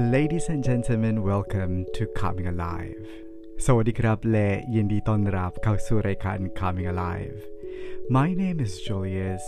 [0.00, 3.06] Ladies and gentlemen welcome to Coming Alive
[3.64, 7.38] สวัสดีครับและยินดีต้อนรับเข้าสู่รายการ Coming Alive
[8.18, 9.44] My name is Julius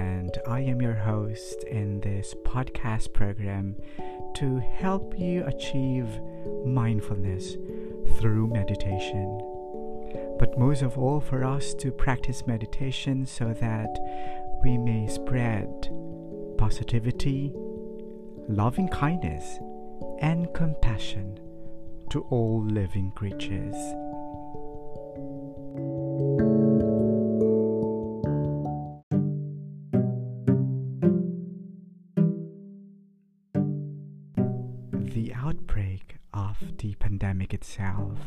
[0.00, 3.66] and I am your host in this podcast program
[4.38, 4.46] to
[4.82, 6.08] help you achieve
[6.80, 7.44] mindfulness
[8.16, 9.28] through meditation
[10.40, 13.92] but most of all for us to practice meditation so that
[14.64, 15.68] we may spread
[16.64, 17.40] positivity
[18.48, 19.58] loving kindness,
[20.19, 21.39] and compassion
[22.09, 23.75] to all living creatures.
[35.13, 38.19] The outbreak of the pandemic itself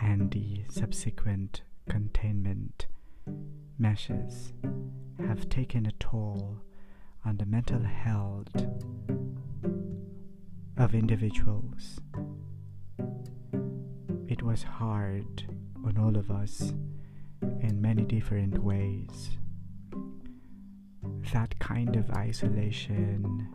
[0.00, 2.86] and the subsequent containment
[3.78, 4.52] measures
[5.26, 6.58] have taken a toll
[7.24, 8.48] on the mental health
[10.76, 12.00] of individuals.
[14.28, 15.44] It was hard
[15.84, 16.72] on all of us
[17.60, 19.30] in many different ways.
[21.32, 23.48] That kind of isolation,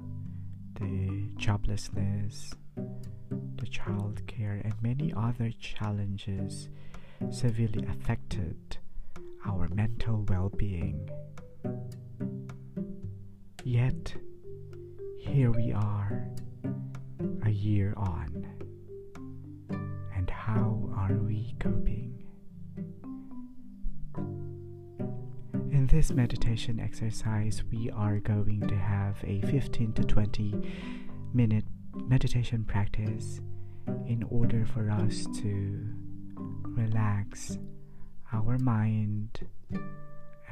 [0.76, 6.70] the joblessness, the child care, and many other challenges
[7.30, 8.78] severely affected
[9.46, 11.10] our mental well being.
[13.64, 14.16] Yet,
[15.20, 16.28] here we are,
[17.46, 18.48] a year on.
[20.16, 22.24] And how are we coping?
[25.72, 30.56] In this meditation exercise, we are going to have a 15 to 20
[31.34, 33.42] minute meditation practice
[34.06, 35.88] in order for us to
[36.64, 37.58] relax
[38.34, 39.40] our mind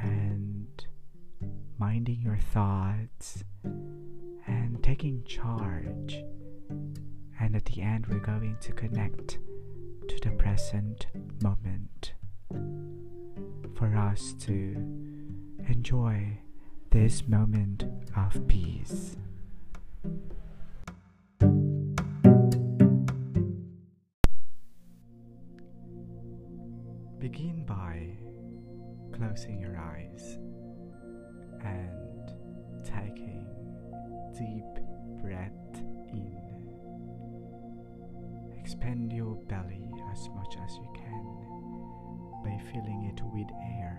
[0.02, 0.86] and
[1.78, 6.24] minding your thoughts and taking charge.
[7.40, 9.40] And at the end, we're going to connect
[10.08, 11.08] to the present
[11.44, 12.14] moment
[13.76, 14.76] for us to
[15.68, 16.38] enjoy
[16.92, 17.84] this moment
[18.16, 19.18] of peace.
[27.20, 28.16] Begin by
[29.18, 30.38] closing your eyes
[31.64, 32.32] and
[32.86, 33.46] taking
[34.38, 34.75] deep
[38.86, 41.26] Expand your belly as much as you can
[42.44, 43.48] by filling it with
[43.80, 43.98] air.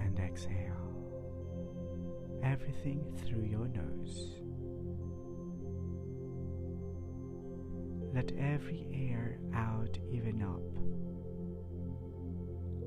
[0.00, 0.94] And exhale
[2.44, 4.36] everything through your nose.
[8.14, 10.62] Let every air out even up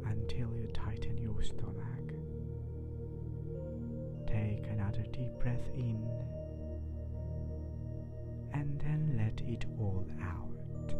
[0.09, 2.06] until you tighten your stomach.
[4.87, 6.01] Another deep breath in
[8.53, 10.93] and then let it all out.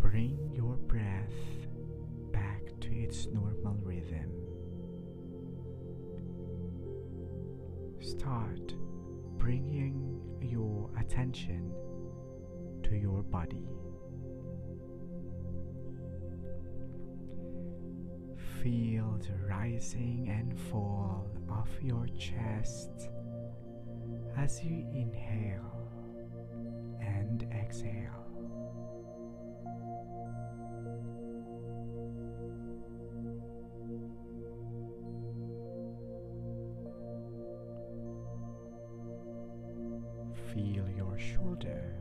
[0.00, 1.30] Bring your breath
[2.32, 4.32] back to its normal rhythm.
[8.00, 8.74] Start
[9.36, 11.72] bringing your attention
[12.82, 13.68] to your body.
[18.62, 23.08] Feel the rising and fall of your chest
[24.36, 25.88] as you inhale
[27.00, 28.24] and exhale.
[40.52, 41.94] Feel your shoulder.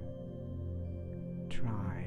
[1.49, 2.06] Try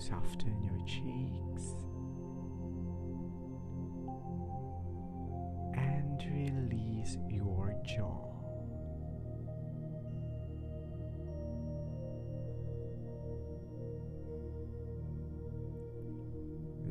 [0.00, 1.74] soften your cheeks
[5.76, 8.30] and release your jaw.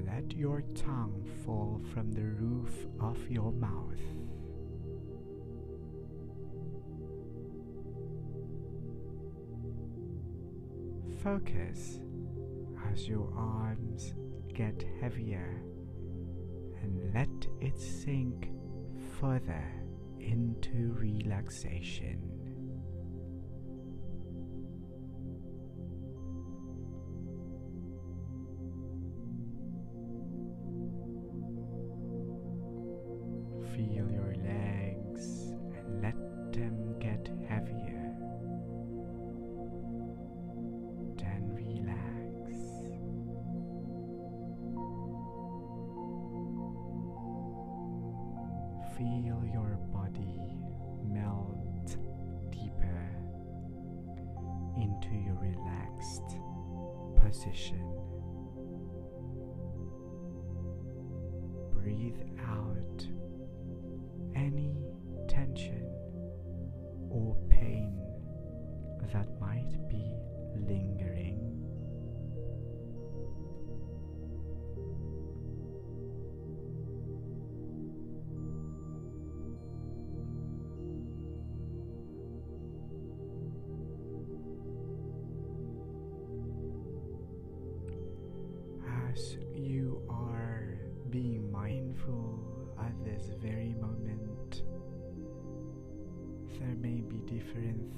[0.06, 3.98] Let your tongue fall from the roof of your mouth.
[11.24, 12.00] Focus
[12.92, 14.14] as your arms
[14.54, 15.62] get heavier
[16.82, 18.50] and let it sink
[19.20, 19.64] further
[20.20, 22.29] into relaxation.
[57.30, 57.99] Position.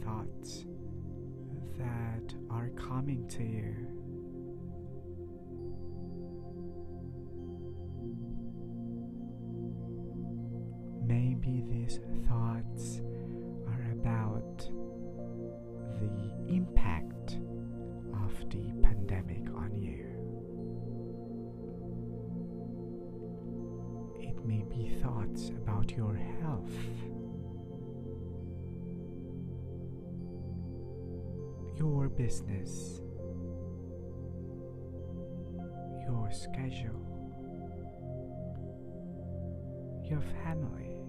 [0.04, 0.66] Thoughts
[1.78, 3.91] that are coming to you.
[32.02, 33.00] Your business,
[36.08, 37.06] your schedule,
[40.10, 41.04] your family.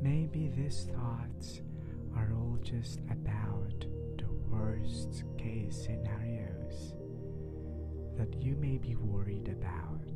[0.00, 1.62] Maybe these thoughts
[2.14, 3.80] are all just about
[4.18, 6.94] the worst case scenarios
[8.16, 10.06] that you may be worried about.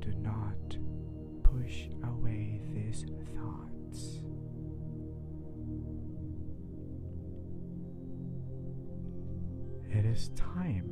[0.00, 0.76] Do not
[1.42, 1.88] push
[2.86, 3.04] these
[3.34, 4.20] thoughts.
[9.90, 10.90] It is time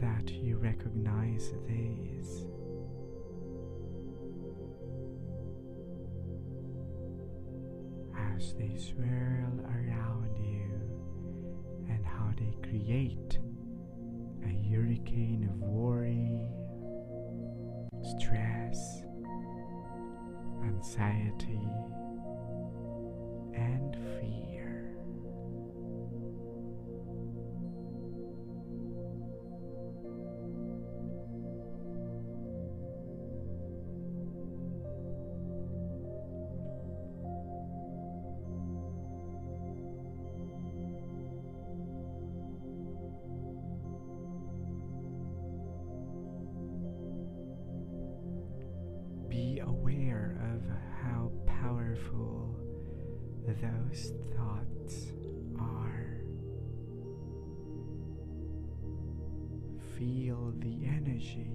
[0.00, 2.46] that you recognize these.
[8.16, 13.38] As they swirl around you and how they create
[14.44, 16.46] a hurricane of worry,
[18.18, 19.03] stress,
[20.74, 21.60] anxiety,
[23.54, 24.53] and fear.
[59.98, 61.50] Feel the energy,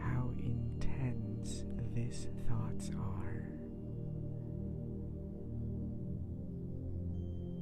[0.00, 1.64] how intense
[1.94, 3.50] these thoughts are,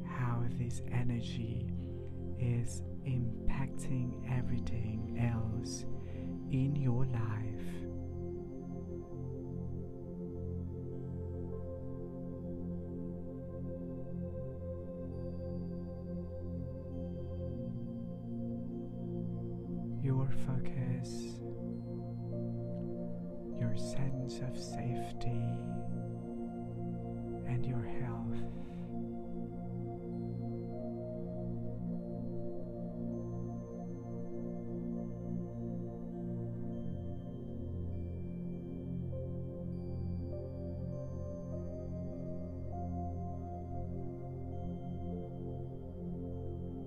[0.06, 1.66] how this energy
[2.38, 5.84] is impacting everything else
[6.52, 7.81] in your life.
[20.46, 21.38] Focus,
[23.60, 25.42] your sense of safety,
[27.46, 28.38] and your health.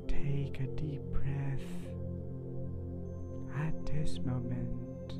[0.07, 1.61] Take a deep breath
[3.59, 5.13] at this moment.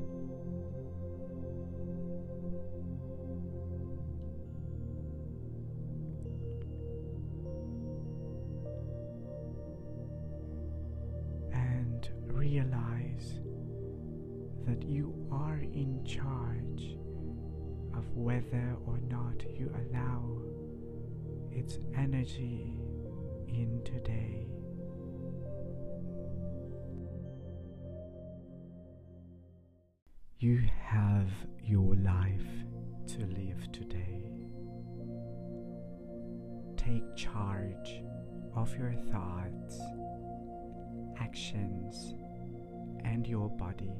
[11.54, 13.40] And realize
[14.68, 16.98] that you are in charge
[17.96, 20.42] of whether or not you allow
[21.52, 22.78] its energy
[23.48, 24.55] in today.
[30.38, 31.30] You have
[31.64, 32.46] your life
[33.08, 34.34] to live today.
[36.76, 38.04] Take charge
[38.54, 39.80] of your thoughts,
[41.22, 42.16] actions,
[43.06, 43.96] and your body.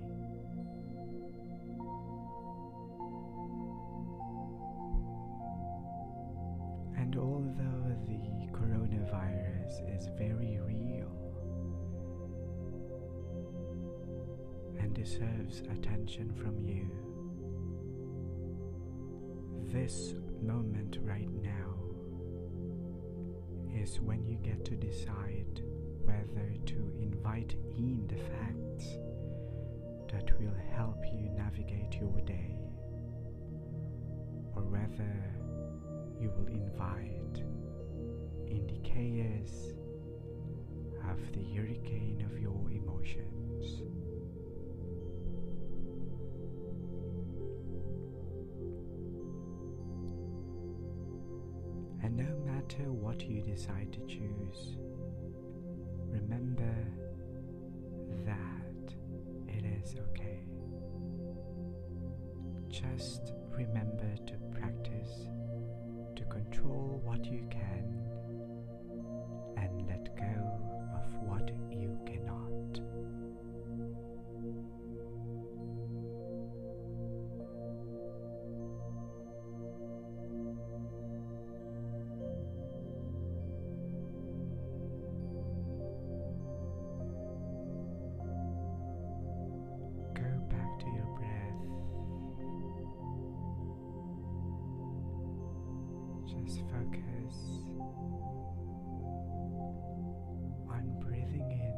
[6.98, 11.25] And although the coronavirus is very real,
[14.96, 16.90] deserves attention from you.
[19.74, 21.76] This moment right now
[23.76, 25.62] is when you get to decide
[26.06, 28.88] whether to invite in the facts
[30.14, 32.56] that will help you navigate your day
[34.56, 35.36] or whether
[36.22, 37.44] you will invite
[38.48, 39.74] in the chaos
[41.12, 43.84] of the hurricane of your emotions.
[52.66, 54.78] Matter what you decide to choose,
[56.10, 56.76] remember
[58.26, 58.94] that
[59.48, 60.40] it is okay.
[62.70, 64.35] Just remember to
[96.44, 97.36] Just focus
[100.70, 101.74] on breathing in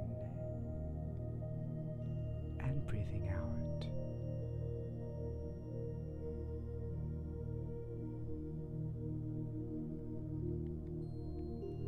[2.66, 3.86] and breathing out.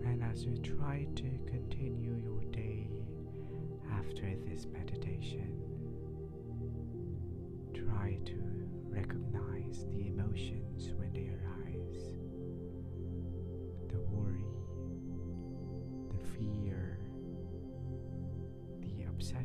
[0.05, 2.89] And as you try to continue your day
[3.91, 5.55] after this meditation,
[7.73, 10.68] try to recognize the emotions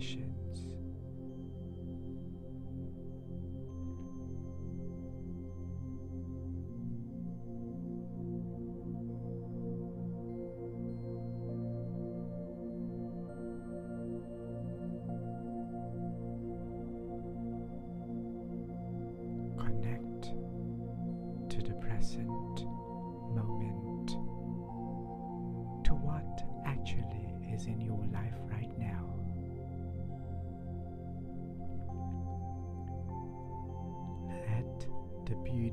[0.04, 0.20] the.
[19.56, 20.24] Connect
[21.48, 22.28] to the present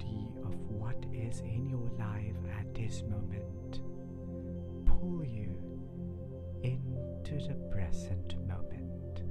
[0.01, 3.81] beauty of what is in your life at this moment
[4.85, 5.55] pull you
[6.63, 9.23] into the present moment.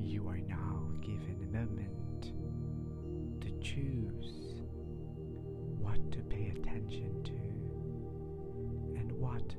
[0.00, 2.32] You are now given a moment
[3.40, 4.54] to choose
[5.78, 9.54] what to pay attention to and what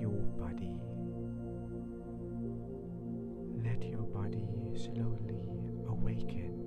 [0.00, 0.80] your body.
[3.62, 5.44] Let your body slowly
[5.88, 6.64] awaken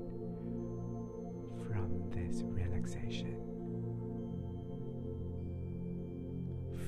[1.68, 3.38] from this relaxation.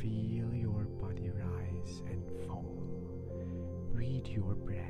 [0.01, 2.77] Feel your body rise and fall.
[3.91, 4.81] Read your breath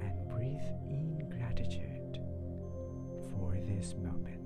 [0.00, 2.18] and breathe in gratitude
[3.30, 4.37] for this moment.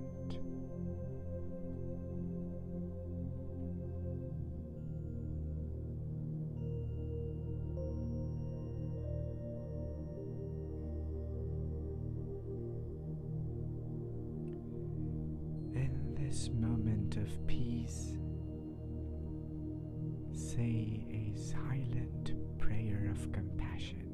[20.56, 24.06] Say a silent prayer of compassion,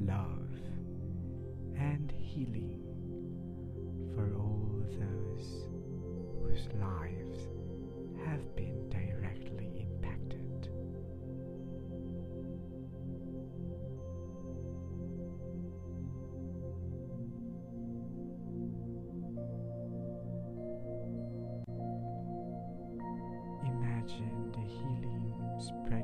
[0.00, 0.50] love,
[1.78, 2.82] and healing
[4.14, 5.68] for all those
[6.42, 7.21] whose lives
[25.62, 26.01] Spread